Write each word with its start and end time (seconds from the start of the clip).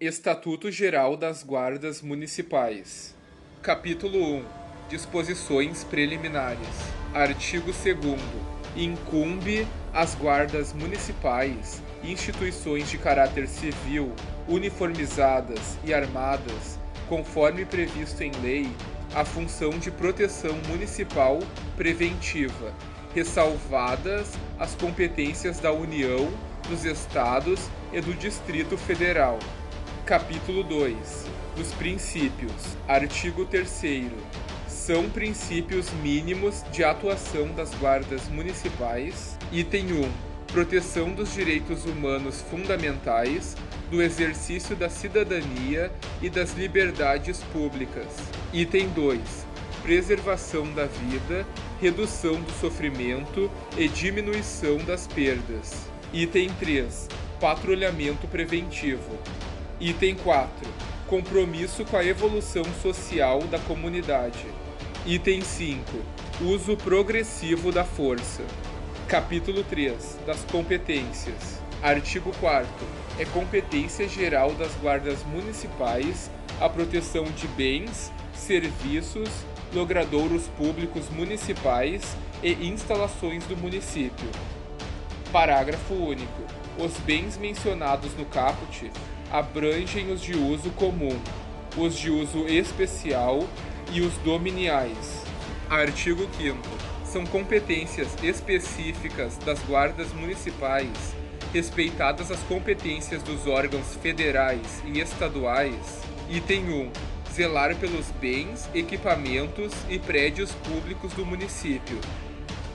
Estatuto 0.00 0.70
Geral 0.70 1.14
das 1.14 1.42
Guardas 1.42 2.00
Municipais. 2.00 3.14
Capítulo 3.60 4.36
1. 4.36 4.44
Disposições 4.88 5.84
preliminares. 5.84 6.66
Artigo 7.12 7.66
2 7.66 8.18
Incumbe 8.74 9.66
às 9.92 10.14
guardas 10.14 10.72
municipais 10.72 11.82
instituições 12.02 12.88
de 12.88 12.96
caráter 12.96 13.46
civil, 13.46 14.10
uniformizadas 14.48 15.76
e 15.84 15.92
armadas, 15.92 16.78
conforme 17.06 17.66
previsto 17.66 18.22
em 18.22 18.32
lei, 18.40 18.72
a 19.14 19.22
função 19.22 19.68
de 19.78 19.90
proteção 19.90 20.56
municipal 20.66 21.40
preventiva, 21.76 22.72
ressalvadas 23.14 24.32
as 24.58 24.74
competências 24.74 25.60
da 25.60 25.74
União, 25.74 26.32
dos 26.70 26.86
Estados 26.86 27.68
e 27.92 28.00
do 28.00 28.14
Distrito 28.14 28.78
Federal 28.78 29.38
Capítulo 30.04 30.64
2 30.64 31.26
dos 31.56 31.72
Princípios. 31.74 32.76
Artigo 32.88 33.44
3. 33.44 34.10
São 34.66 35.08
princípios 35.08 35.90
mínimos 36.02 36.64
de 36.72 36.82
atuação 36.82 37.48
das 37.52 37.72
guardas 37.74 38.28
municipais. 38.28 39.36
Item 39.52 39.92
1. 39.92 40.10
Proteção 40.52 41.12
dos 41.12 41.32
direitos 41.32 41.84
humanos 41.84 42.42
fundamentais, 42.42 43.56
do 43.88 44.02
exercício 44.02 44.74
da 44.74 44.88
cidadania 44.88 45.92
e 46.20 46.28
das 46.28 46.54
liberdades 46.54 47.38
públicas. 47.52 48.08
Item 48.52 48.88
2. 48.88 49.20
Preservação 49.82 50.72
da 50.74 50.86
vida, 50.86 51.46
redução 51.80 52.40
do 52.40 52.50
sofrimento 52.52 53.48
e 53.76 53.86
diminuição 53.86 54.78
das 54.78 55.06
perdas. 55.06 55.86
Item 56.12 56.48
3. 56.58 57.08
Patrulhamento 57.40 58.26
preventivo. 58.26 59.18
Item 59.80 60.14
4. 60.16 60.50
Compromisso 61.06 61.86
com 61.86 61.96
a 61.96 62.04
evolução 62.04 62.64
social 62.82 63.40
da 63.44 63.58
comunidade. 63.60 64.44
Item 65.06 65.40
5. 65.40 65.80
Uso 66.42 66.76
progressivo 66.76 67.72
da 67.72 67.82
força. 67.82 68.42
Capítulo 69.08 69.64
3. 69.64 70.18
Das 70.26 70.44
competências. 70.44 71.62
Artigo 71.82 72.30
4. 72.40 72.68
É 73.18 73.24
competência 73.24 74.06
geral 74.06 74.52
das 74.52 74.70
guardas 74.82 75.24
municipais 75.24 76.30
a 76.60 76.68
proteção 76.68 77.24
de 77.24 77.48
bens, 77.48 78.12
serviços, 78.34 79.30
logradouros 79.72 80.46
públicos 80.58 81.08
municipais 81.08 82.02
e 82.42 82.68
instalações 82.68 83.46
do 83.46 83.56
município. 83.56 84.28
Parágrafo 85.32 85.94
único. 85.94 86.42
Os 86.78 86.98
bens 86.98 87.38
mencionados 87.38 88.14
no 88.18 88.26
caput 88.26 88.90
abrangem 89.30 90.10
os 90.10 90.20
de 90.20 90.36
uso 90.36 90.70
comum, 90.70 91.18
os 91.76 91.94
de 91.96 92.10
uso 92.10 92.46
especial 92.46 93.46
e 93.92 94.00
os 94.00 94.12
dominiais. 94.18 95.22
Artigo 95.68 96.28
5 96.36 96.58
São 97.04 97.24
competências 97.24 98.08
específicas 98.22 99.36
das 99.38 99.60
guardas 99.60 100.12
municipais, 100.12 101.14
respeitadas 101.52 102.30
as 102.30 102.40
competências 102.44 103.22
dos 103.22 103.46
órgãos 103.46 103.94
federais 103.96 104.82
e 104.84 105.00
estaduais. 105.00 106.00
Item 106.28 106.68
1 106.70 107.10
zelar 107.32 107.76
pelos 107.76 108.06
bens, 108.20 108.68
equipamentos 108.74 109.72
e 109.88 109.98
prédios 109.98 110.52
públicos 110.52 111.12
do 111.12 111.24
município. 111.24 111.98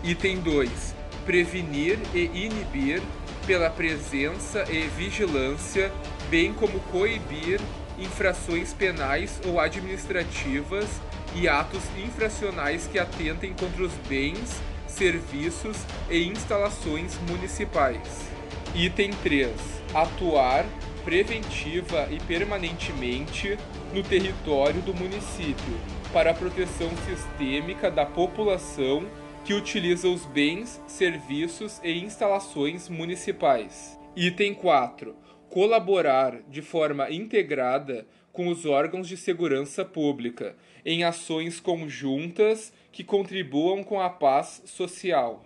Item 0.03 0.39
2. 0.39 0.95
Prevenir 1.25 1.99
e 2.13 2.25
inibir 2.33 3.01
pela 3.45 3.69
presença 3.69 4.63
e 4.71 4.87
vigilância 4.87 5.91
bem 6.29 6.53
como 6.53 6.79
coibir 6.91 7.59
infrações 7.97 8.73
penais 8.73 9.39
ou 9.45 9.59
administrativas 9.59 10.89
e 11.35 11.47
atos 11.47 11.83
infracionais 11.97 12.87
que 12.87 12.99
atentem 12.99 13.53
contra 13.53 13.83
os 13.83 13.93
bens, 14.07 14.61
serviços 14.87 15.77
e 16.09 16.27
instalações 16.27 17.17
municipais. 17.29 18.29
Item 18.73 19.11
3. 19.23 19.51
Atuar 19.93 20.65
preventiva 21.03 22.07
e 22.09 22.19
permanentemente 22.23 23.57
no 23.93 24.01
território 24.01 24.81
do 24.81 24.93
município 24.93 25.79
para 26.11 26.31
a 26.31 26.33
proteção 26.33 26.89
sistêmica 27.05 27.91
da 27.91 28.05
população 28.05 29.05
que 29.43 29.53
utiliza 29.53 30.07
os 30.07 30.25
bens, 30.25 30.81
serviços 30.87 31.79
e 31.83 32.03
instalações 32.03 32.89
municipais. 32.89 33.99
Item 34.15 34.55
4 34.55 35.15
colaborar 35.49 36.41
de 36.49 36.61
forma 36.61 37.09
integrada 37.11 38.05
com 38.31 38.49
os 38.49 38.65
órgãos 38.65 39.07
de 39.07 39.15
segurança 39.15 39.85
pública 39.85 40.55
em 40.85 41.03
ações 41.03 41.59
conjuntas 41.59 42.73
que 42.91 43.03
contribuam 43.03 43.83
com 43.83 43.99
a 43.99 44.09
paz 44.09 44.61
social. 44.65 45.43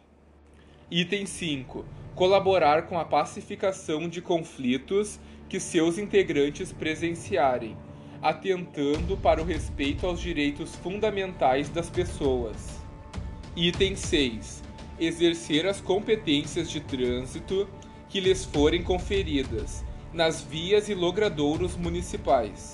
Item 0.90 1.28
5. 1.28 1.86
Colaborar 2.16 2.88
com 2.88 2.98
a 2.98 3.06
pacificação 3.06 4.10
de 4.10 4.22
conflitos 4.22 5.20
que 5.48 5.60
seus 5.60 6.00
integrantes 6.00 6.72
presenciarem, 6.72 7.78
atentando 8.22 9.16
para 9.16 9.42
o 9.42 9.46
respeito 9.46 10.08
aos 10.08 10.20
direitos 10.20 10.76
fundamentais 10.76 11.70
das 11.70 11.90
pessoas. 11.90 12.80
Item 13.56 13.96
6. 13.96 14.64
Exercer 15.00 15.68
as 15.68 15.80
competências 15.80 16.70
de 16.70 16.82
trânsito 16.82 17.70
que 18.10 18.20
lhes 18.20 18.44
forem 18.44 18.84
conferidas, 18.84 19.86
nas 20.14 20.42
vias 20.42 20.90
e 20.90 20.94
logradouros 20.94 21.76
municipais. 21.76 22.74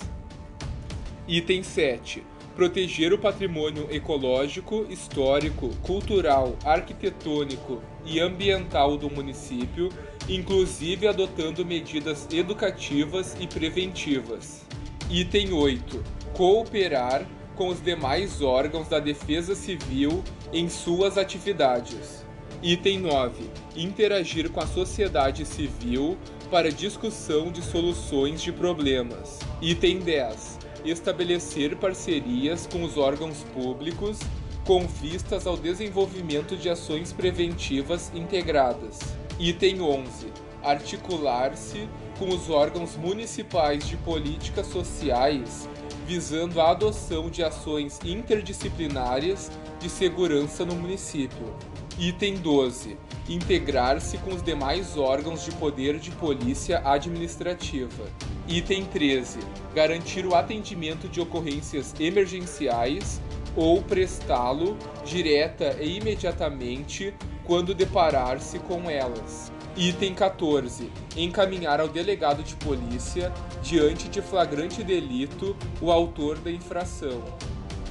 Item 1.28 1.62
7. 1.62 2.22
Proteger 2.54 3.12
o 3.12 3.18
patrimônio 3.18 3.86
ecológico, 3.90 4.86
histórico, 4.88 5.68
cultural, 5.82 6.56
arquitetônico 6.64 7.82
e 8.04 8.18
ambiental 8.18 8.96
do 8.96 9.10
município, 9.10 9.90
inclusive 10.28 11.06
adotando 11.06 11.66
medidas 11.66 12.26
educativas 12.32 13.36
e 13.38 13.46
preventivas. 13.46 14.64
Item 15.10 15.52
8. 15.52 16.02
Cooperar 16.32 17.26
com 17.54 17.68
os 17.68 17.82
demais 17.82 18.40
órgãos 18.42 18.88
da 18.88 18.98
Defesa 18.98 19.54
Civil 19.54 20.22
em 20.52 20.68
suas 20.68 21.18
atividades. 21.18 22.25
Item 22.62 23.00
9. 23.00 23.50
Interagir 23.76 24.50
com 24.50 24.60
a 24.60 24.66
sociedade 24.66 25.44
civil 25.44 26.16
para 26.50 26.72
discussão 26.72 27.52
de 27.52 27.60
soluções 27.60 28.40
de 28.40 28.50
problemas. 28.50 29.38
Item 29.60 29.98
10. 29.98 30.58
Estabelecer 30.84 31.76
parcerias 31.76 32.66
com 32.66 32.82
os 32.82 32.96
órgãos 32.96 33.44
públicos 33.54 34.18
com 34.64 34.86
vistas 34.86 35.46
ao 35.46 35.56
desenvolvimento 35.56 36.56
de 36.56 36.70
ações 36.70 37.12
preventivas 37.12 38.10
integradas. 38.14 38.98
Item 39.38 39.82
11. 39.82 40.32
Articular-se 40.62 41.86
com 42.18 42.30
os 42.30 42.48
órgãos 42.48 42.96
municipais 42.96 43.86
de 43.86 43.96
políticas 43.98 44.66
sociais 44.66 45.68
visando 46.06 46.60
a 46.60 46.70
adoção 46.70 47.28
de 47.28 47.42
ações 47.42 47.98
interdisciplinares 48.04 49.50
de 49.80 49.90
segurança 49.90 50.64
no 50.64 50.76
município. 50.76 51.54
Item 51.98 52.34
12. 52.34 52.94
Integrar-se 53.26 54.18
com 54.18 54.34
os 54.34 54.42
demais 54.42 54.98
órgãos 54.98 55.42
de 55.42 55.50
poder 55.52 55.98
de 55.98 56.10
polícia 56.10 56.82
administrativa. 56.84 58.04
Item 58.46 58.84
13. 58.84 59.38
Garantir 59.74 60.26
o 60.26 60.34
atendimento 60.34 61.08
de 61.08 61.22
ocorrências 61.22 61.94
emergenciais 61.98 63.20
ou 63.56 63.80
prestá-lo 63.80 64.76
direta 65.06 65.78
e 65.80 65.96
imediatamente 65.96 67.14
quando 67.46 67.74
deparar-se 67.74 68.58
com 68.58 68.90
elas. 68.90 69.50
Item 69.74 70.14
14. 70.14 70.92
Encaminhar 71.16 71.80
ao 71.80 71.88
delegado 71.88 72.42
de 72.42 72.56
polícia, 72.56 73.32
diante 73.62 74.06
de 74.08 74.20
flagrante 74.20 74.84
delito, 74.84 75.56
o 75.80 75.90
autor 75.90 76.38
da 76.38 76.50
infração. 76.50 77.22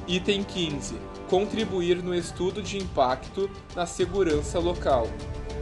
Item 0.08 0.44
15 0.44 1.16
contribuir 1.30 2.04
no 2.04 2.14
estudo 2.14 2.62
de 2.62 2.78
impacto 2.78 3.50
na 3.76 3.86
segurança 3.86 4.60
local. 4.60 5.08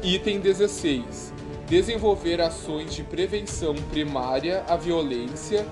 Item 0.04 0.40
16. 0.40 1.34
Desenvolver 1.68 2.42
ações 2.42 2.94
de 2.94 3.04
prevenção 3.04 3.74
primária 3.90 4.63
à 4.68 4.75
violência, 4.75 5.66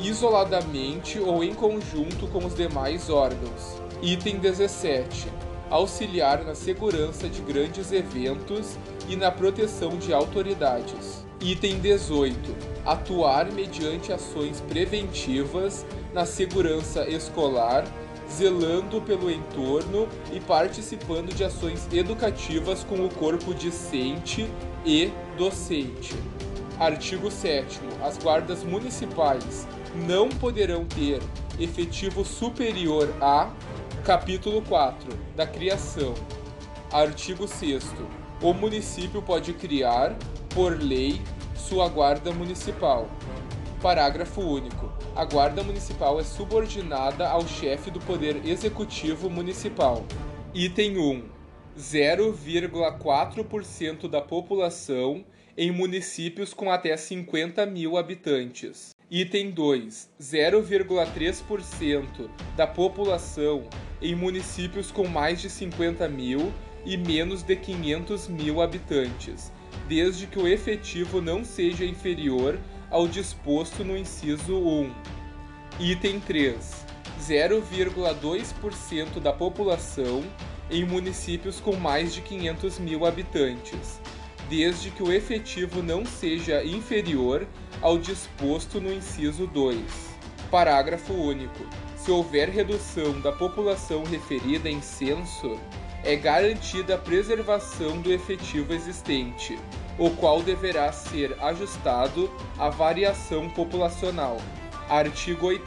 isoladamente 0.00 1.20
ou 1.20 1.44
em 1.44 1.54
conjunto 1.54 2.26
com 2.26 2.44
os 2.44 2.54
demais 2.54 3.08
órgãos. 3.08 3.80
Item 4.02 4.38
17. 4.38 5.28
Auxiliar 5.70 6.44
na 6.44 6.54
segurança 6.54 7.28
de 7.28 7.40
grandes 7.42 7.92
eventos 7.92 8.76
e 9.08 9.16
na 9.16 9.30
proteção 9.30 9.96
de 9.96 10.12
autoridades. 10.12 11.24
Item 11.40 11.78
18. 11.78 12.36
Atuar 12.84 13.52
mediante 13.52 14.12
ações 14.12 14.60
preventivas 14.62 15.86
na 16.12 16.24
segurança 16.24 17.08
escolar 17.08 17.84
zelando 18.36 19.00
pelo 19.00 19.30
entorno 19.30 20.06
e 20.30 20.38
participando 20.38 21.34
de 21.34 21.42
ações 21.42 21.88
educativas 21.90 22.84
com 22.84 23.04
o 23.04 23.08
corpo 23.08 23.54
discente 23.54 24.46
e 24.84 25.10
docente. 25.38 26.14
Artigo 26.78 27.30
7. 27.30 27.80
As 28.02 28.18
guardas 28.18 28.62
municipais 28.62 29.66
não 30.06 30.28
poderão 30.28 30.84
ter 30.84 31.22
efetivo 31.58 32.24
superior 32.24 33.08
a. 33.22 33.50
Capítulo 34.04 34.60
4. 34.62 35.08
Da 35.34 35.46
criação. 35.46 36.14
Artigo 36.92 37.48
6. 37.48 37.94
O 38.42 38.52
município 38.52 39.22
pode 39.22 39.54
criar, 39.54 40.14
por 40.50 40.78
lei, 40.78 41.22
sua 41.54 41.88
guarda 41.88 42.30
municipal. 42.32 43.08
Parágrafo 43.86 44.40
único. 44.40 44.90
A 45.14 45.24
guarda 45.24 45.62
municipal 45.62 46.18
é 46.18 46.24
subordinada 46.24 47.28
ao 47.28 47.46
chefe 47.46 47.88
do 47.88 48.00
Poder 48.00 48.44
Executivo 48.44 49.30
Municipal. 49.30 50.04
Item 50.52 50.98
1. 50.98 51.22
0,4% 51.78 54.08
da 54.08 54.20
população 54.20 55.24
em 55.56 55.70
municípios 55.70 56.52
com 56.52 56.68
até 56.68 56.96
50 56.96 57.64
mil 57.64 57.96
habitantes. 57.96 58.90
Item 59.08 59.52
2. 59.52 60.10
0,3% 60.20 62.28
da 62.56 62.66
população 62.66 63.68
em 64.02 64.16
municípios 64.16 64.90
com 64.90 65.06
mais 65.06 65.40
de 65.40 65.48
50 65.48 66.08
mil 66.08 66.52
e 66.84 66.96
menos 66.96 67.44
de 67.44 67.54
500 67.54 68.26
mil 68.26 68.60
habitantes, 68.60 69.52
desde 69.86 70.26
que 70.26 70.40
o 70.40 70.48
efetivo 70.48 71.20
não 71.20 71.44
seja 71.44 71.84
inferior 71.84 72.58
ao 72.90 73.08
disposto 73.08 73.84
no 73.84 73.96
inciso 73.96 74.56
1. 74.56 74.92
Item 75.80 76.20
3. 76.20 76.86
0,2% 77.20 79.20
da 79.20 79.32
população 79.32 80.22
em 80.70 80.84
municípios 80.84 81.60
com 81.60 81.76
mais 81.76 82.12
de 82.12 82.20
500 82.20 82.78
mil 82.78 83.06
habitantes, 83.06 84.00
desde 84.48 84.90
que 84.90 85.02
o 85.02 85.12
efetivo 85.12 85.82
não 85.82 86.04
seja 86.04 86.64
inferior 86.64 87.46
ao 87.80 87.98
disposto 87.98 88.80
no 88.80 88.92
inciso 88.92 89.46
2. 89.46 89.80
Parágrafo 90.50 91.12
único. 91.12 91.64
Se 92.06 92.12
houver 92.12 92.48
redução 92.50 93.20
da 93.20 93.32
população 93.32 94.04
referida 94.04 94.70
em 94.70 94.80
censo, 94.80 95.58
é 96.04 96.14
garantida 96.14 96.94
a 96.94 96.98
preservação 96.98 98.00
do 98.00 98.12
efetivo 98.12 98.72
existente, 98.72 99.58
o 99.98 100.10
qual 100.10 100.40
deverá 100.40 100.92
ser 100.92 101.36
ajustado 101.42 102.30
à 102.56 102.70
variação 102.70 103.50
populacional. 103.50 104.36
Artigo 104.88 105.46
8. 105.46 105.64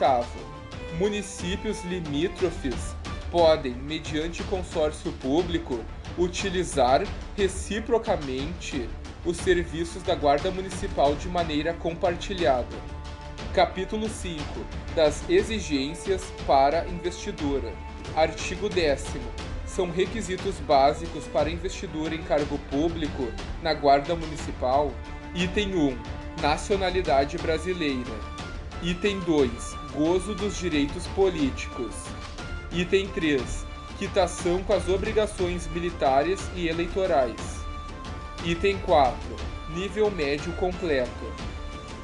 Municípios 0.98 1.84
limítrofes 1.84 2.96
podem, 3.30 3.74
mediante 3.74 4.42
consórcio 4.44 5.12
público, 5.12 5.84
utilizar 6.18 7.06
reciprocamente 7.36 8.88
os 9.26 9.36
serviços 9.36 10.02
da 10.04 10.16
Guarda 10.16 10.50
Municipal 10.50 11.16
de 11.16 11.28
maneira 11.28 11.74
compartilhada. 11.74 12.99
Capítulo 13.60 14.08
5 14.08 14.42
das 14.96 15.30
exigências 15.30 16.24
para 16.48 16.88
investidura. 16.88 17.74
Artigo 18.16 18.70
10 18.70 19.18
são 19.66 19.92
requisitos 19.92 20.56
básicos 20.62 21.26
para 21.26 21.50
investidura 21.50 22.16
em 22.16 22.24
cargo 22.24 22.58
público 22.72 23.28
na 23.62 23.74
Guarda 23.74 24.16
Municipal. 24.16 24.94
Item 25.36 25.76
1. 25.76 25.98
Nacionalidade 26.42 27.38
brasileira. 27.38 28.14
Item 28.82 29.20
2. 29.20 29.52
Gozo 29.94 30.34
dos 30.34 30.58
direitos 30.58 31.06
políticos. 31.08 31.94
Item 32.72 33.10
3. 33.10 33.66
Quitação 33.98 34.64
com 34.64 34.72
as 34.72 34.88
obrigações 34.88 35.68
militares 35.68 36.50
e 36.56 36.70
eleitorais. 36.70 37.60
Item 38.46 38.78
4. 38.86 39.20
Nível 39.76 40.10
médio 40.10 40.54
completo. 40.54 41.49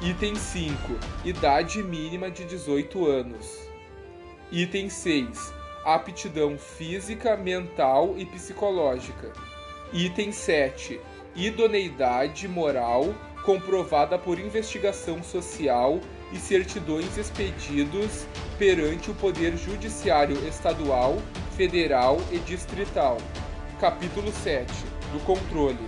Item 0.02 0.36
5. 0.36 0.76
Idade 1.24 1.82
mínima 1.82 2.30
de 2.30 2.44
18 2.44 3.06
anos. 3.06 3.58
Item 4.52 4.90
6. 4.90 5.54
Aptidão 5.86 6.58
física, 6.58 7.34
mental 7.34 8.14
e 8.18 8.26
psicológica. 8.26 9.32
Item 9.94 10.32
7. 10.32 11.00
Idoneidade 11.34 12.46
moral 12.46 13.14
comprovada 13.42 14.18
por 14.18 14.38
investigação 14.38 15.22
social 15.22 15.98
e 16.30 16.36
certidões 16.36 17.16
expedidos 17.16 18.26
perante 18.58 19.10
o 19.10 19.14
Poder 19.14 19.56
Judiciário 19.56 20.36
Estadual, 20.46 21.16
Federal 21.56 22.18
e 22.30 22.38
Distrital. 22.38 23.16
Capítulo 23.80 24.30
7 24.30 24.70
do 25.10 25.24
Controle. 25.24 25.78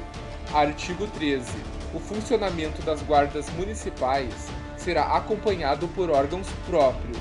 Artigo 0.55 1.07
13. 1.09 1.78
O 1.95 1.99
funcionamento 1.99 2.83
das 2.83 3.03
guardas 3.03 3.49
municipais 3.51 4.49
será 4.77 5.17
acompanhado 5.17 5.89
por 5.89 6.11
órgãos 6.11 6.47
próprios, 6.67 7.19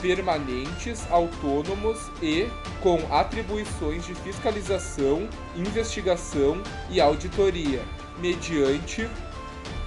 permanentes, 0.00 1.04
autônomos 1.10 1.98
e 2.22 2.48
com 2.82 2.98
atribuições 3.12 4.06
de 4.06 4.14
fiscalização, 4.14 5.28
investigação 5.56 6.62
e 6.88 7.00
auditoria, 7.00 7.82
mediante 8.20 9.08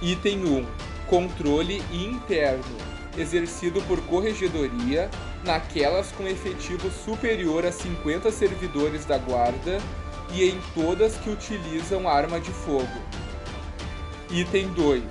item 0.02 0.44
1 0.44 0.90
controle 1.10 1.82
interno, 1.90 2.76
exercido 3.18 3.82
por 3.82 4.00
corregedoria 4.02 5.10
naquelas 5.44 6.12
com 6.12 6.26
efetivo 6.28 6.88
superior 6.88 7.66
a 7.66 7.72
50 7.72 8.30
servidores 8.30 9.04
da 9.04 9.18
guarda 9.18 9.78
e 10.32 10.44
em 10.44 10.60
todas 10.72 11.16
que 11.16 11.28
utilizam 11.28 12.08
arma 12.08 12.38
de 12.38 12.52
fogo. 12.52 12.86
Item 14.32 14.68
2. 14.74 15.02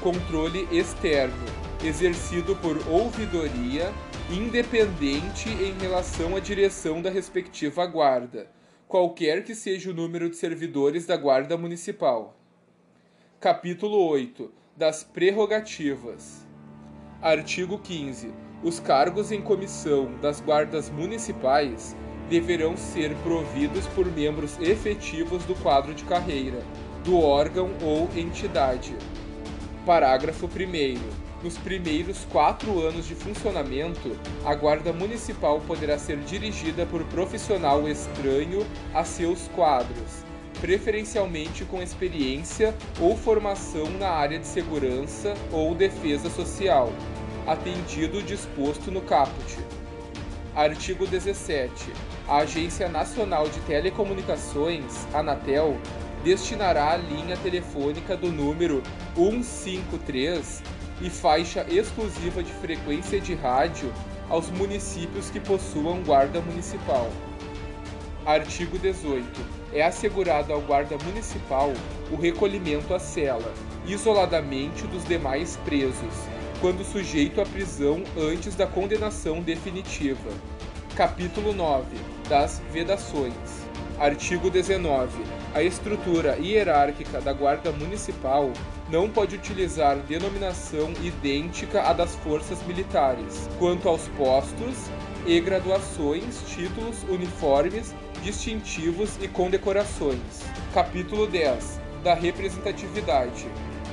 Controle 0.00 0.66
externo, 0.72 1.44
exercido 1.84 2.56
por 2.56 2.78
ouvidoria 2.88 3.92
independente 4.30 5.50
em 5.50 5.78
relação 5.78 6.34
à 6.34 6.40
direção 6.40 7.02
da 7.02 7.10
respectiva 7.10 7.84
guarda, 7.84 8.50
qualquer 8.88 9.44
que 9.44 9.54
seja 9.54 9.90
o 9.90 9.94
número 9.94 10.30
de 10.30 10.36
servidores 10.36 11.04
da 11.04 11.14
guarda 11.14 11.58
municipal. 11.58 12.38
Capítulo 13.38 13.98
8 14.08 14.50
das 14.74 15.04
prerrogativas. 15.04 16.46
Artigo 17.20 17.78
15. 17.78 18.32
Os 18.62 18.80
cargos 18.80 19.30
em 19.30 19.42
comissão 19.42 20.10
das 20.22 20.40
guardas 20.40 20.88
municipais 20.88 21.94
deverão 22.30 22.78
ser 22.78 23.14
providos 23.16 23.86
por 23.88 24.06
membros 24.06 24.58
efetivos 24.58 25.44
do 25.44 25.54
quadro 25.56 25.92
de 25.92 26.04
carreira, 26.04 26.64
do 27.04 27.20
órgão 27.20 27.70
ou 27.82 28.08
entidade. 28.16 28.96
Parágrafo 29.84 30.46
1. 30.46 30.98
Nos 31.42 31.58
primeiros 31.58 32.24
quatro 32.32 32.80
anos 32.80 33.06
de 33.06 33.14
funcionamento, 33.14 34.16
a 34.42 34.54
Guarda 34.54 34.90
Municipal 34.90 35.60
poderá 35.60 35.98
ser 35.98 36.16
dirigida 36.20 36.86
por 36.86 37.04
profissional 37.04 37.86
estranho 37.86 38.66
a 38.94 39.04
seus 39.04 39.46
quadros, 39.48 40.24
preferencialmente 40.62 41.66
com 41.66 41.82
experiência 41.82 42.74
ou 42.98 43.14
formação 43.14 43.90
na 43.98 44.08
área 44.08 44.38
de 44.38 44.46
segurança 44.46 45.34
ou 45.52 45.74
defesa 45.74 46.30
social, 46.30 46.90
atendido 47.46 48.20
o 48.20 48.22
disposto 48.22 48.90
no 48.90 49.02
caput. 49.02 49.58
Artigo 50.56 51.06
17. 51.06 51.92
A 52.26 52.38
Agência 52.38 52.88
Nacional 52.88 53.46
de 53.48 53.60
Telecomunicações, 53.60 55.06
Anatel, 55.12 55.76
destinará 56.24 56.92
a 56.92 56.96
linha 56.96 57.36
telefônica 57.36 58.16
do 58.16 58.32
número 58.32 58.82
153 59.14 60.62
e 61.02 61.10
faixa 61.10 61.66
exclusiva 61.68 62.42
de 62.42 62.50
frequência 62.50 63.20
de 63.20 63.34
rádio 63.34 63.92
aos 64.30 64.48
municípios 64.50 65.28
que 65.28 65.38
possuam 65.38 66.02
guarda 66.02 66.40
municipal. 66.40 67.10
Artigo 68.24 68.78
18 68.78 69.26
é 69.74 69.82
assegurado 69.82 70.50
ao 70.50 70.62
guarda 70.62 70.96
municipal 71.04 71.70
o 72.10 72.16
recolhimento 72.16 72.94
à 72.94 72.98
cela, 72.98 73.52
isoladamente 73.84 74.86
dos 74.86 75.04
demais 75.04 75.58
presos, 75.58 76.14
quando 76.58 76.82
sujeito 76.84 77.42
à 77.42 77.44
prisão 77.44 78.02
antes 78.16 78.54
da 78.54 78.66
condenação 78.66 79.42
definitiva. 79.42 80.30
Capítulo 80.96 81.52
9 81.52 81.84
das 82.30 82.62
Vedações. 82.72 83.63
Artigo 83.98 84.50
19. 84.50 85.22
A 85.54 85.62
estrutura 85.62 86.36
hierárquica 86.36 87.20
da 87.20 87.32
Guarda 87.32 87.70
Municipal 87.70 88.52
não 88.90 89.08
pode 89.08 89.36
utilizar 89.36 89.96
denominação 89.98 90.92
idêntica 91.00 91.82
à 91.82 91.92
das 91.92 92.14
forças 92.16 92.60
militares, 92.66 93.48
quanto 93.58 93.88
aos 93.88 94.08
postos 94.08 94.90
e 95.24 95.38
graduações, 95.40 96.42
títulos, 96.48 97.04
uniformes 97.08 97.94
distintivos 98.20 99.16
e 99.22 99.28
condecorações. 99.28 100.42
Capítulo 100.72 101.26
10 101.26 101.80
da 102.02 102.14
representatividade. 102.14 103.46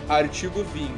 Artigo 0.10 0.64
20. 0.64 0.90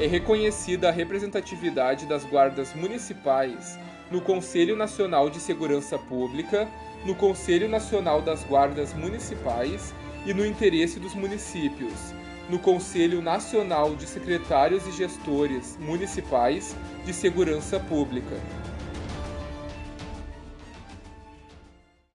É 0.00 0.06
reconhecida 0.06 0.88
a 0.88 0.92
representatividade 0.92 2.06
das 2.06 2.24
guardas 2.24 2.72
municipais 2.74 3.78
no 4.10 4.20
Conselho 4.20 4.74
Nacional 4.74 5.28
de 5.28 5.38
Segurança 5.38 5.98
Pública, 5.98 6.66
no 7.04 7.14
Conselho 7.14 7.68
Nacional 7.68 8.20
das 8.22 8.44
Guardas 8.44 8.92
Municipais 8.94 9.94
e 10.26 10.34
no 10.34 10.44
interesse 10.44 10.98
dos 10.98 11.14
municípios, 11.14 12.12
no 12.50 12.58
Conselho 12.58 13.22
Nacional 13.22 13.94
de 13.94 14.06
Secretários 14.06 14.86
e 14.86 14.92
Gestores 14.92 15.78
Municipais 15.80 16.74
de 17.04 17.12
Segurança 17.12 17.78
Pública. 17.78 18.36